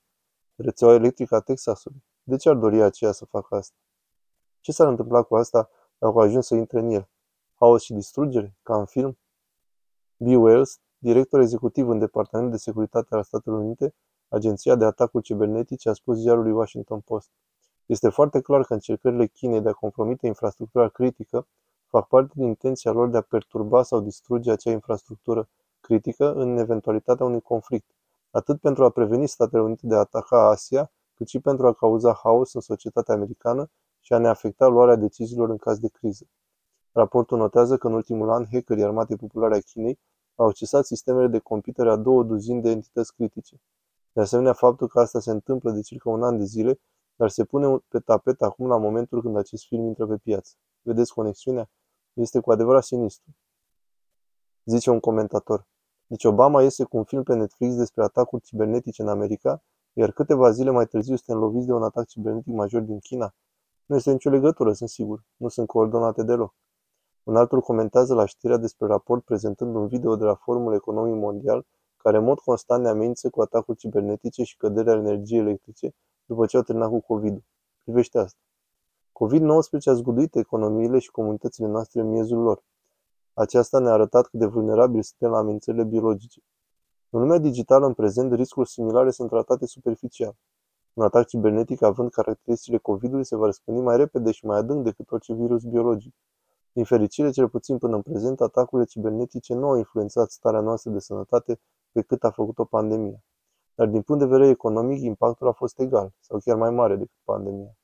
Rețeaua 0.54 0.94
electrică 0.94 1.34
a 1.34 1.40
Texasului. 1.40 2.04
De 2.22 2.36
ce 2.36 2.48
ar 2.48 2.56
dori 2.56 2.82
aceea 2.82 3.12
să 3.12 3.24
facă 3.24 3.54
asta? 3.54 3.76
Ce 4.60 4.72
s-ar 4.72 4.88
întâmpla 4.88 5.22
cu 5.22 5.36
asta 5.36 5.68
dacă 5.98 6.12
au 6.12 6.20
ajuns 6.20 6.46
să 6.46 6.54
intre 6.54 6.78
în 6.78 6.90
el? 6.90 7.08
Haos 7.54 7.82
și 7.82 7.92
distrugere? 7.92 8.56
Ca 8.62 8.78
în 8.78 8.84
film? 8.84 9.18
B. 10.16 10.26
Wells, 10.26 10.80
director 10.98 11.40
executiv 11.40 11.88
în 11.88 11.98
Departamentul 11.98 12.56
de 12.56 12.62
Securitate 12.62 13.14
al 13.14 13.22
Statelor 13.22 13.58
Unite, 13.58 13.94
Agenția 14.28 14.74
de 14.74 14.84
Atacuri 14.84 15.24
Cibernetice, 15.24 15.88
a 15.88 15.92
spus 15.92 16.16
ziarului 16.16 16.52
Washington 16.52 17.00
Post. 17.00 17.30
Este 17.86 18.08
foarte 18.08 18.40
clar 18.40 18.64
că 18.64 18.72
încercările 18.72 19.26
Chinei 19.26 19.60
de 19.60 19.68
a 19.68 19.72
compromite 19.72 20.26
infrastructura 20.26 20.88
critică 20.88 21.46
fac 21.86 22.08
parte 22.08 22.32
din 22.36 22.46
intenția 22.46 22.90
lor 22.90 23.08
de 23.08 23.16
a 23.16 23.20
perturba 23.20 23.82
sau 23.82 24.00
distruge 24.00 24.50
acea 24.50 24.70
infrastructură 24.70 25.48
critică 25.80 26.32
în 26.32 26.56
eventualitatea 26.56 27.26
unui 27.26 27.40
conflict, 27.40 27.90
atât 28.30 28.60
pentru 28.60 28.84
a 28.84 28.90
preveni 28.90 29.28
Statele 29.28 29.62
Unite 29.62 29.86
de 29.86 29.94
a 29.94 29.98
ataca 29.98 30.48
Asia, 30.48 30.92
cât 31.14 31.28
și 31.28 31.40
pentru 31.40 31.66
a 31.66 31.72
cauza 31.72 32.12
haos 32.22 32.54
în 32.54 32.60
societatea 32.60 33.14
americană 33.14 33.70
și 34.00 34.12
a 34.12 34.18
ne 34.18 34.28
afecta 34.28 34.66
luarea 34.66 34.96
deciziilor 34.96 35.50
în 35.50 35.56
caz 35.56 35.78
de 35.78 35.88
criză. 35.88 36.26
Raportul 36.92 37.38
notează 37.38 37.76
că 37.76 37.86
în 37.86 37.92
ultimul 37.92 38.30
an 38.30 38.46
hackerii 38.52 38.84
armatei 38.84 39.16
populare 39.16 39.56
a 39.56 39.60
Chinei 39.60 39.98
au 40.34 40.46
accesat 40.46 40.84
sistemele 40.84 41.26
de 41.26 41.38
computere 41.38 41.90
a 41.90 41.96
două 41.96 42.22
duzini 42.22 42.62
de 42.62 42.70
entități 42.70 43.14
critice. 43.14 43.60
De 44.14 44.20
asemenea, 44.20 44.52
faptul 44.52 44.88
că 44.88 45.00
asta 45.00 45.20
se 45.20 45.30
întâmplă 45.30 45.70
de 45.70 45.80
circa 45.80 46.10
un 46.10 46.22
an 46.22 46.38
de 46.38 46.44
zile, 46.44 46.80
dar 47.16 47.28
se 47.28 47.44
pune 47.44 47.78
pe 47.88 47.98
tapet 47.98 48.42
acum 48.42 48.66
la 48.66 48.76
momentul 48.76 49.22
când 49.22 49.36
acest 49.36 49.64
film 49.66 49.86
intră 49.86 50.06
pe 50.06 50.16
piață. 50.16 50.54
Vedeți 50.82 51.12
conexiunea? 51.14 51.70
Este 52.12 52.40
cu 52.40 52.52
adevărat 52.52 52.84
sinistru. 52.84 53.30
Zice 54.64 54.90
un 54.90 55.00
comentator. 55.00 55.66
Deci 56.06 56.24
Obama 56.24 56.62
iese 56.62 56.84
cu 56.84 56.96
un 56.96 57.04
film 57.04 57.22
pe 57.22 57.34
Netflix 57.34 57.74
despre 57.74 58.02
atacuri 58.02 58.42
cibernetice 58.42 59.02
în 59.02 59.08
America, 59.08 59.62
iar 59.92 60.10
câteva 60.10 60.50
zile 60.50 60.70
mai 60.70 60.86
târziu 60.86 61.16
suntem 61.16 61.42
loviți 61.42 61.66
de 61.66 61.72
un 61.72 61.82
atac 61.82 62.06
cibernetic 62.06 62.54
major 62.54 62.82
din 62.82 62.98
China. 62.98 63.34
Nu 63.86 63.96
este 63.96 64.12
nicio 64.12 64.30
legătură, 64.30 64.72
sunt 64.72 64.88
sigur. 64.88 65.24
Nu 65.36 65.48
sunt 65.48 65.66
coordonate 65.66 66.22
deloc. 66.22 66.54
Un 67.22 67.36
altul 67.36 67.60
comentează 67.60 68.14
la 68.14 68.24
știrea 68.24 68.56
despre 68.56 68.86
raport 68.86 69.24
prezentând 69.24 69.74
un 69.74 69.86
video 69.86 70.16
de 70.16 70.24
la 70.24 70.34
Forumul 70.34 70.74
Economic 70.74 71.14
Mondial 71.14 71.66
care 72.04 72.16
în 72.16 72.24
mod 72.24 72.38
constant 72.38 72.82
ne 72.82 72.88
amenință 72.88 73.30
cu 73.30 73.40
atacuri 73.40 73.78
cibernetice 73.78 74.42
și 74.42 74.56
căderea 74.56 74.94
energiei 74.94 75.40
electrice 75.40 75.94
după 76.24 76.46
ce 76.46 76.56
au 76.56 76.62
terminat 76.62 76.88
cu 76.88 77.00
COVID-ul. 77.00 77.44
Privește 77.84 78.18
asta. 78.18 78.38
COVID-19 79.12 79.84
a 79.84 79.92
zguduit 79.92 80.34
economiile 80.34 80.98
și 80.98 81.10
comunitățile 81.10 81.66
noastre 81.66 82.00
în 82.00 82.08
miezul 82.08 82.38
lor. 82.38 82.62
Aceasta 83.34 83.78
ne-a 83.78 83.92
arătat 83.92 84.26
cât 84.26 84.38
de 84.38 84.46
vulnerabili 84.46 85.04
suntem 85.04 85.30
la 85.30 85.38
amenințările 85.38 85.84
biologice. 85.84 86.40
În 87.10 87.20
lumea 87.20 87.38
digitală, 87.38 87.86
în 87.86 87.94
prezent, 87.94 88.32
riscuri 88.32 88.68
similare 88.68 89.10
sunt 89.10 89.28
tratate 89.28 89.66
superficial. 89.66 90.36
Un 90.92 91.04
atac 91.04 91.26
cibernetic 91.26 91.82
având 91.82 92.10
caracteristicile 92.10 92.78
COVID-ului 92.78 93.24
se 93.24 93.36
va 93.36 93.44
răspândi 93.44 93.80
mai 93.80 93.96
repede 93.96 94.30
și 94.30 94.46
mai 94.46 94.58
adânc 94.58 94.84
decât 94.84 95.10
orice 95.10 95.34
virus 95.34 95.62
biologic. 95.62 96.14
Din 96.72 96.84
fericire, 96.84 97.30
cel 97.30 97.48
puțin 97.48 97.78
până 97.78 97.96
în 97.96 98.02
prezent, 98.02 98.40
atacurile 98.40 98.86
cibernetice 98.86 99.54
nu 99.54 99.68
au 99.68 99.76
influențat 99.76 100.30
starea 100.30 100.60
noastră 100.60 100.90
de 100.90 100.98
sănătate 100.98 101.60
pe 101.94 102.02
cât 102.02 102.24
a 102.24 102.30
făcut-o 102.30 102.64
pandemia. 102.64 103.24
Dar 103.74 103.86
din 103.86 104.02
punct 104.02 104.22
de 104.22 104.28
vedere 104.28 104.50
economic, 104.50 105.02
impactul 105.02 105.48
a 105.48 105.52
fost 105.52 105.78
egal, 105.80 106.12
sau 106.20 106.38
chiar 106.44 106.56
mai 106.56 106.70
mare 106.70 106.96
decât 106.96 107.18
pandemia. 107.24 107.76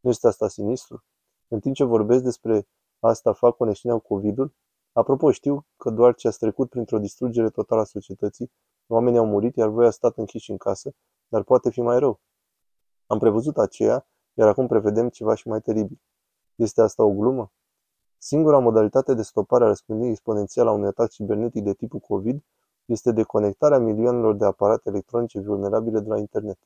Nu 0.00 0.10
este 0.10 0.26
asta 0.26 0.48
sinistru? 0.48 1.04
În 1.48 1.60
timp 1.60 1.74
ce 1.74 1.84
vorbesc 1.84 2.22
despre 2.22 2.68
asta, 2.98 3.32
fac 3.32 3.56
conexiunea 3.56 3.98
cu 3.98 4.14
COVID-ul? 4.14 4.54
Apropo, 4.92 5.30
știu 5.30 5.66
că 5.76 5.90
doar 5.90 6.14
ce 6.14 6.28
ați 6.28 6.38
trecut 6.38 6.70
printr-o 6.70 6.98
distrugere 6.98 7.50
totală 7.50 7.80
a 7.80 7.84
societății, 7.84 8.52
oamenii 8.86 9.18
au 9.18 9.26
murit, 9.26 9.56
iar 9.56 9.68
voi 9.68 9.86
ați 9.86 9.96
stat 9.96 10.16
închiși 10.16 10.50
în 10.50 10.56
casă, 10.56 10.94
dar 11.28 11.42
poate 11.42 11.70
fi 11.70 11.80
mai 11.80 11.98
rău. 11.98 12.20
Am 13.06 13.18
prevăzut 13.18 13.58
aceea, 13.58 14.06
iar 14.34 14.48
acum 14.48 14.66
prevedem 14.66 15.08
ceva 15.08 15.34
și 15.34 15.48
mai 15.48 15.60
teribil. 15.60 16.00
Este 16.54 16.80
asta 16.80 17.04
o 17.04 17.10
glumă? 17.10 17.52
Singura 18.18 18.58
modalitate 18.58 19.14
de 19.14 19.22
stopare 19.22 19.64
a 19.64 19.66
răspândirii 19.66 20.10
exponențiale 20.10 20.68
a 20.68 20.72
unui 20.72 20.86
atac 20.86 21.10
cibernetic 21.10 21.64
de 21.64 21.74
tipul 21.74 22.00
COVID 22.00 22.44
este 22.86 23.12
deconectarea 23.12 23.78
milioanelor 23.78 24.34
de 24.34 24.44
aparate 24.44 24.88
electronice 24.88 25.40
vulnerabile 25.40 26.00
de 26.00 26.08
la 26.08 26.18
internet. 26.18 26.58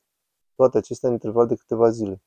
Toate 0.55 0.79
acestea 0.79 1.09
în 1.09 1.15
interval 1.15 1.47
de 1.47 1.55
câteva 1.55 1.91
zile. 1.91 2.23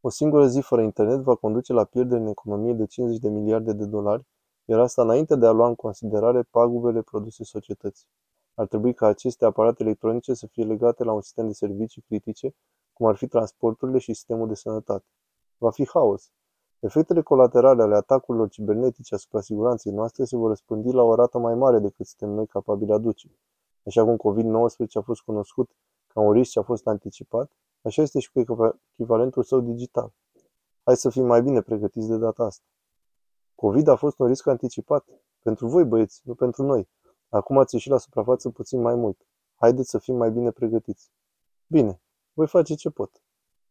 O 0.00 0.08
singură 0.08 0.46
zi 0.46 0.60
fără 0.60 0.82
internet 0.82 1.18
va 1.18 1.34
conduce 1.34 1.72
la 1.72 1.84
pierderi 1.84 2.20
în 2.20 2.26
economie 2.26 2.72
de 2.72 2.86
50 2.86 3.20
de 3.20 3.28
miliarde 3.28 3.72
de 3.72 3.84
dolari, 3.84 4.26
iar 4.64 4.80
asta 4.80 5.02
înainte 5.02 5.36
de 5.36 5.46
a 5.46 5.50
lua 5.50 5.66
în 5.66 5.74
considerare 5.74 6.42
pagubele 6.42 7.02
produse 7.02 7.44
societății. 7.44 8.06
Ar 8.54 8.66
trebui 8.66 8.94
ca 8.94 9.06
aceste 9.06 9.44
aparate 9.44 9.82
electronice 9.82 10.34
să 10.34 10.46
fie 10.46 10.64
legate 10.64 11.04
la 11.04 11.12
un 11.12 11.20
sistem 11.20 11.46
de 11.46 11.52
servicii 11.52 12.02
critice, 12.02 12.54
cum 12.92 13.06
ar 13.06 13.16
fi 13.16 13.26
transporturile 13.26 13.98
și 13.98 14.14
sistemul 14.14 14.48
de 14.48 14.54
sănătate. 14.54 15.04
Va 15.58 15.70
fi 15.70 15.88
haos. 15.88 16.30
Efectele 16.80 17.22
colaterale 17.22 17.82
ale 17.82 17.94
atacurilor 17.94 18.48
cibernetice 18.48 19.14
asupra 19.14 19.40
siguranței 19.40 19.92
noastre 19.92 20.24
se 20.24 20.36
vor 20.36 20.48
răspândi 20.48 20.92
la 20.92 21.02
o 21.02 21.14
rată 21.14 21.38
mai 21.38 21.54
mare 21.54 21.78
decât 21.78 22.06
suntem 22.06 22.34
noi 22.34 22.46
capabili 22.46 22.92
aduce. 22.92 23.30
Așa 23.86 24.04
cum 24.04 24.16
COVID-19 24.16 24.86
a 24.92 25.00
fost 25.00 25.20
cunoscut 25.20 25.70
ca 26.06 26.20
un 26.20 26.32
risc 26.32 26.50
ce 26.50 26.58
a 26.58 26.62
fost 26.62 26.86
anticipat, 26.86 27.50
așa 27.82 28.02
este 28.02 28.18
și 28.18 28.32
cu 28.32 28.40
echivalentul 28.94 29.42
său 29.42 29.60
digital. 29.60 30.12
Hai 30.84 30.96
să 30.96 31.10
fim 31.10 31.26
mai 31.26 31.42
bine 31.42 31.60
pregătiți 31.60 32.08
de 32.08 32.16
data 32.16 32.44
asta. 32.44 32.64
COVID 33.54 33.88
a 33.88 33.96
fost 33.96 34.18
un 34.18 34.26
risc 34.26 34.46
anticipat. 34.46 35.04
Pentru 35.42 35.66
voi, 35.66 35.84
băieți, 35.84 36.20
nu 36.24 36.34
pentru 36.34 36.62
noi. 36.62 36.88
Acum 37.28 37.58
ați 37.58 37.74
ieșit 37.74 37.90
la 37.90 37.98
suprafață 37.98 38.50
puțin 38.50 38.80
mai 38.80 38.94
mult. 38.94 39.26
Haideți 39.54 39.90
să 39.90 39.98
fim 39.98 40.16
mai 40.16 40.30
bine 40.30 40.50
pregătiți. 40.50 41.12
Bine, 41.66 42.00
voi 42.32 42.46
face 42.46 42.74
ce 42.74 42.90
pot. 42.90 43.22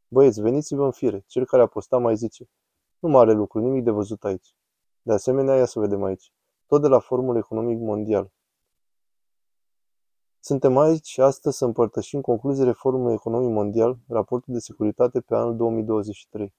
Băieți, 0.08 0.42
veniți-vă 0.42 0.86
în 0.86 0.92
fire. 0.92 1.24
Cel 1.28 1.46
care 1.46 1.62
a 1.62 1.66
postat 1.66 2.01
mai 2.01 2.16
zice. 2.16 2.50
Nu 3.00 3.10
mare 3.10 3.34
lucru, 3.34 3.60
nimic 3.60 3.84
de 3.84 3.91
văzut 3.91 4.24
aici. 4.24 4.56
De 5.01 5.13
asemenea, 5.13 5.56
ia 5.56 5.65
să 5.65 5.79
vedem 5.79 6.03
aici. 6.03 6.32
Tot 6.68 6.82
de 6.82 6.88
la 6.88 7.00
Forumul 7.00 7.38
Economic 7.38 7.79
Mondial. 7.79 8.32
Suntem 10.39 10.77
aici 10.77 11.18
astăzi 11.18 11.58
să 11.58 11.65
împărtășim 11.65 12.22
concluziile 12.22 12.72
Forumului 12.72 13.13
Economic 13.13 13.50
Mondial, 13.50 13.98
raportul 14.08 14.53
de 14.53 14.60
securitate 14.60 15.22
pe 15.22 15.36
anul 15.36 15.56
2023. 15.56 16.53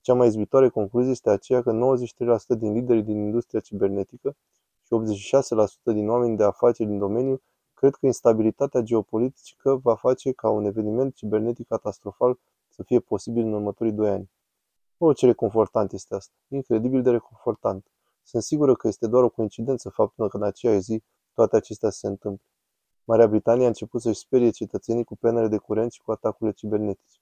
Cea 0.00 0.14
mai 0.14 0.26
izbitoare 0.26 0.68
concluzie 0.68 1.10
este 1.10 1.30
aceea 1.30 1.62
că 1.62 1.96
93% 2.54 2.58
din 2.58 2.72
liderii 2.72 3.02
din 3.02 3.16
industria 3.16 3.60
cibernetică 3.60 4.36
și 4.82 4.94
86% 5.90 5.94
din 5.94 6.08
oameni 6.08 6.36
de 6.36 6.44
afaceri 6.44 6.88
din 6.88 6.98
domeniu 6.98 7.42
cred 7.74 7.94
că 7.94 8.06
instabilitatea 8.06 8.80
geopolitică 8.80 9.76
va 9.82 9.94
face 9.94 10.32
ca 10.32 10.48
un 10.50 10.64
eveniment 10.64 11.14
cibernetic 11.14 11.66
catastrofal 11.66 12.38
să 12.68 12.82
fie 12.82 13.00
posibil 13.00 13.42
în 13.42 13.52
următorii 13.52 13.92
doi 13.92 14.10
ani. 14.10 14.30
Oh, 15.04 15.16
ce 15.16 15.26
reconfortant 15.26 15.92
este 15.92 16.14
asta! 16.14 16.34
Incredibil 16.48 17.02
de 17.02 17.10
reconfortant! 17.10 17.86
Sunt 18.22 18.42
sigură 18.42 18.74
că 18.74 18.88
este 18.88 19.06
doar 19.06 19.22
o 19.22 19.28
coincidență 19.28 19.88
faptul 19.88 20.28
că 20.28 20.36
în 20.36 20.42
aceea 20.42 20.78
zi 20.78 21.02
toate 21.32 21.56
acestea 21.56 21.90
se 21.90 22.06
întâmplă. 22.06 22.46
Marea 23.04 23.26
Britanie 23.26 23.64
a 23.64 23.66
început 23.66 24.00
să-și 24.00 24.18
sperie 24.18 24.50
cetățenii 24.50 25.04
cu 25.04 25.16
penele 25.16 25.48
de 25.48 25.56
curent 25.56 25.92
și 25.92 26.02
cu 26.02 26.10
atacurile 26.12 26.54
cibernetice. 26.54 27.18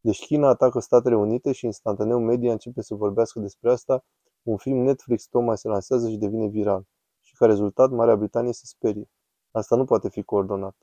Deci 0.00 0.24
China 0.24 0.48
atacă 0.48 0.80
Statele 0.80 1.16
Unite 1.16 1.52
și 1.52 1.64
instantaneu 1.64 2.18
media 2.18 2.52
începe 2.52 2.82
să 2.82 2.94
vorbească 2.94 3.40
despre 3.40 3.70
asta, 3.70 4.04
un 4.42 4.56
film 4.56 4.78
Netflix 4.78 5.26
tocmai 5.26 5.58
se 5.58 5.68
lansează 5.68 6.08
și 6.08 6.16
devine 6.16 6.46
viral. 6.46 6.86
Și 7.20 7.34
ca 7.34 7.46
rezultat, 7.46 7.90
Marea 7.90 8.16
Britanie 8.16 8.52
se 8.52 8.66
sperie. 8.66 9.10
Asta 9.50 9.76
nu 9.76 9.84
poate 9.84 10.08
fi 10.08 10.22
coordonat. 10.22 10.76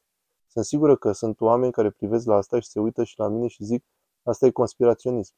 Sunt 0.48 0.66
sigură 0.66 0.96
că 0.96 1.12
sunt 1.12 1.42
oameni 1.42 1.72
care 1.72 1.90
privesc 1.90 2.26
la 2.26 2.36
asta 2.36 2.60
și 2.60 2.68
se 2.68 2.80
uită 2.80 3.04
și 3.04 3.20
la 3.20 3.28
mine 3.28 3.48
și 3.48 3.64
zic, 3.64 3.86
asta 4.24 4.46
e 4.46 4.52
conspiraționism. 4.52 5.34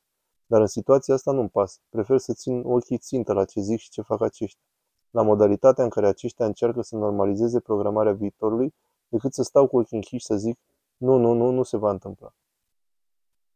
Dar 0.48 0.62
în 0.62 0.68
situația 0.68 1.13
asta 1.13 1.32
nu-mi 1.32 1.50
pasă. 1.50 1.80
Prefer 1.89 2.18
să 2.18 2.34
țin 2.34 2.63
ochii 2.66 2.98
țintă 2.98 3.34
la 3.34 3.46
ce 3.46 3.62
zic 3.62 3.80
și 3.80 3.89
ce 3.89 4.01
fac 4.01 4.22
aceștia. 4.22 4.66
La 5.10 5.22
modalitatea 5.22 5.84
în 5.84 5.89
care 5.89 6.08
aceștia 6.08 6.46
încearcă 6.46 6.82
să 6.82 6.96
normalizeze 6.96 7.60
programarea 7.60 8.13
viitorului, 8.13 8.74
decât 9.08 9.34
să 9.34 9.44
stau 9.44 9.68
cu 9.68 9.77
ochii 9.77 9.96
închiși 9.96 10.25
să 10.25 10.36
zic, 10.36 10.60
nu, 10.98 11.18
nu, 11.18 11.34
nu, 11.34 11.50
nu 11.50 11.63
se 11.63 11.77
va 11.77 11.89
întâmpla. 11.89 12.34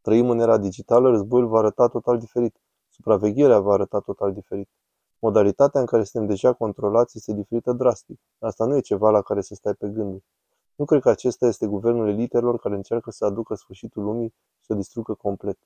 Trăim 0.00 0.30
în 0.30 0.38
era 0.38 0.58
digitală, 0.58 1.10
războiul 1.10 1.48
va 1.48 1.58
arăta 1.58 1.88
total 1.88 2.18
diferit. 2.18 2.60
Supravegherea 2.88 3.60
va 3.60 3.72
arăta 3.72 4.00
total 4.00 4.32
diferit. 4.32 4.68
Modalitatea 5.18 5.80
în 5.80 5.86
care 5.86 6.04
suntem 6.04 6.28
deja 6.28 6.52
controlați 6.52 7.16
este 7.16 7.32
diferită 7.32 7.72
drastic. 7.72 8.20
Asta 8.38 8.64
nu 8.64 8.76
e 8.76 8.80
ceva 8.80 9.10
la 9.10 9.22
care 9.22 9.40
să 9.40 9.54
stai 9.54 9.74
pe 9.74 9.88
gânduri. 9.88 10.24
Nu 10.74 10.84
cred 10.84 11.00
că 11.00 11.08
acesta 11.08 11.46
este 11.46 11.66
guvernul 11.66 12.08
elitelor 12.08 12.58
care 12.58 12.74
încearcă 12.74 13.10
să 13.10 13.24
aducă 13.24 13.54
sfârșitul 13.54 14.02
lumii 14.02 14.28
și 14.28 14.64
să 14.64 14.72
o 14.72 14.76
distrugă 14.76 15.14
complet. 15.14 15.58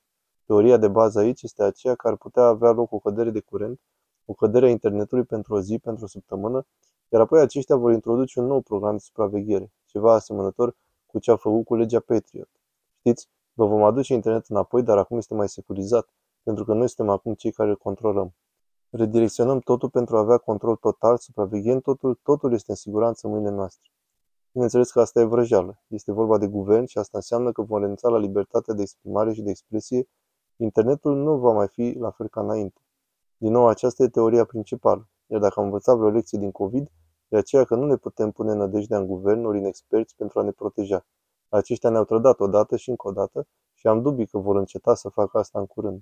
Teoria 0.47 0.77
de 0.77 0.87
bază 0.87 1.19
aici 1.19 1.41
este 1.41 1.63
aceea 1.63 1.95
că 1.95 2.07
ar 2.07 2.15
putea 2.15 2.43
avea 2.43 2.71
loc 2.71 2.91
o 2.91 2.99
cădere 2.99 3.29
de 3.29 3.39
curent, 3.39 3.79
o 4.25 4.33
cădere 4.33 4.65
a 4.65 4.69
internetului 4.69 5.23
pentru 5.23 5.53
o 5.55 5.61
zi, 5.61 5.79
pentru 5.79 6.03
o 6.03 6.07
săptămână, 6.07 6.65
iar 7.09 7.21
apoi 7.21 7.41
aceștia 7.41 7.75
vor 7.75 7.91
introduce 7.91 8.39
un 8.39 8.45
nou 8.45 8.61
program 8.61 8.91
de 8.91 8.97
supraveghere, 8.97 9.71
ceva 9.85 10.13
asemănător 10.13 10.75
cu 11.05 11.19
ce 11.19 11.31
a 11.31 11.35
făcut 11.35 11.65
cu 11.65 11.75
legea 11.75 11.99
Patriot. 11.99 12.49
Știți, 12.99 13.29
vă 13.53 13.65
vom 13.65 13.83
aduce 13.83 14.13
internet 14.13 14.45
înapoi, 14.47 14.83
dar 14.83 14.97
acum 14.97 15.17
este 15.17 15.33
mai 15.33 15.49
securizat, 15.49 16.09
pentru 16.43 16.65
că 16.65 16.73
noi 16.73 16.87
suntem 16.89 17.13
acum 17.13 17.33
cei 17.33 17.51
care 17.51 17.69
îl 17.69 17.77
controlăm. 17.77 18.33
Redirecționăm 18.89 19.59
totul 19.59 19.89
pentru 19.89 20.17
a 20.17 20.19
avea 20.19 20.37
control 20.37 20.75
total, 20.75 21.17
supraveghem 21.17 21.79
totul, 21.79 22.19
totul 22.23 22.53
este 22.53 22.71
în 22.71 22.77
siguranță 22.77 23.27
în 23.27 23.33
mâinile 23.33 23.55
noastre. 23.55 23.89
Bineînțeles 24.51 24.91
că 24.91 24.99
asta 24.99 25.19
e 25.19 25.23
vrăjeală. 25.23 25.81
Este 25.87 26.11
vorba 26.11 26.37
de 26.37 26.47
guvern 26.47 26.85
și 26.85 26.97
asta 26.97 27.17
înseamnă 27.17 27.51
că 27.51 27.61
vom 27.61 27.79
renunța 27.79 28.09
la 28.09 28.17
libertatea 28.17 28.73
de 28.73 28.81
exprimare 28.81 29.33
și 29.33 29.41
de 29.41 29.49
expresie. 29.49 30.07
Internetul 30.57 31.15
nu 31.15 31.37
va 31.37 31.51
mai 31.51 31.67
fi 31.67 31.95
la 31.99 32.11
fel 32.11 32.27
ca 32.27 32.41
înainte. 32.41 32.81
Din 33.37 33.51
nou, 33.51 33.67
aceasta 33.67 34.03
e 34.03 34.07
teoria 34.07 34.45
principală. 34.45 35.09
Iar 35.27 35.39
dacă 35.39 35.59
am 35.59 35.65
învățat 35.65 35.97
vreo 35.97 36.09
lecție 36.09 36.39
din 36.39 36.51
COVID, 36.51 36.91
e 37.27 37.37
aceea 37.37 37.63
că 37.63 37.75
nu 37.75 37.85
ne 37.85 37.95
putem 37.95 38.31
pune 38.31 38.53
nădejdea 38.53 38.97
în 38.97 39.07
guvern 39.07 39.45
ori 39.45 39.57
în 39.57 39.65
experți 39.65 40.15
pentru 40.15 40.39
a 40.39 40.43
ne 40.43 40.51
proteja. 40.51 41.05
Aceștia 41.49 41.89
ne-au 41.89 42.03
trădat 42.03 42.39
odată 42.39 42.75
și 42.75 42.89
încă 42.89 43.07
o 43.07 43.11
dată 43.11 43.47
și 43.73 43.87
am 43.87 44.01
dubii 44.01 44.27
că 44.27 44.37
vor 44.37 44.55
înceta 44.55 44.95
să 44.95 45.09
facă 45.09 45.37
asta 45.37 45.59
în 45.59 45.65
curând. 45.65 46.01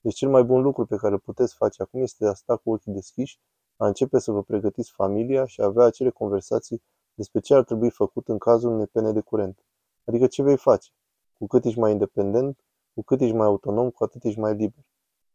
Deci 0.00 0.14
cel 0.14 0.28
mai 0.28 0.42
bun 0.42 0.62
lucru 0.62 0.86
pe 0.86 0.96
care 0.96 1.12
îl 1.12 1.18
puteți 1.18 1.54
face 1.54 1.82
acum 1.82 2.00
este 2.00 2.24
de 2.24 2.30
a 2.30 2.34
sta 2.34 2.56
cu 2.56 2.70
ochii 2.70 2.92
deschiși, 2.92 3.40
a 3.76 3.86
începe 3.86 4.18
să 4.18 4.32
vă 4.32 4.42
pregătiți 4.42 4.92
familia 4.92 5.44
și 5.44 5.60
a 5.60 5.64
avea 5.64 5.84
acele 5.84 6.10
conversații 6.10 6.82
despre 7.14 7.40
ce 7.40 7.54
ar 7.54 7.64
trebui 7.64 7.90
făcut 7.90 8.28
în 8.28 8.38
cazul 8.38 8.72
unei 8.72 8.86
pene 8.86 9.12
de 9.12 9.20
curent. 9.20 9.64
Adică 10.04 10.26
ce 10.26 10.42
vei 10.42 10.56
face. 10.56 10.90
Cu 11.38 11.46
cât 11.46 11.64
ești 11.64 11.78
mai 11.78 11.92
independent, 11.92 12.63
cu 12.94 13.02
cât 13.02 13.20
ești 13.20 13.34
mai 13.34 13.46
autonom, 13.46 13.90
cu 13.90 14.04
atât 14.04 14.24
ești 14.24 14.38
mai 14.38 14.54
liber. 14.54 14.84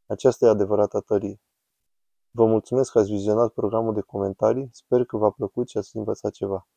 Aceasta 0.05 0.45
e 0.45 0.49
adevărata 0.49 0.99
tărie. 0.99 1.41
Vă 2.31 2.45
mulțumesc 2.45 2.91
că 2.91 2.99
ați 2.99 3.11
vizionat 3.11 3.53
programul 3.53 3.93
de 3.93 4.01
comentarii, 4.01 4.69
sper 4.71 5.05
că 5.05 5.17
v-a 5.17 5.29
plăcut 5.29 5.69
și 5.69 5.77
ați 5.77 5.95
învățat 5.95 6.31
ceva. 6.31 6.67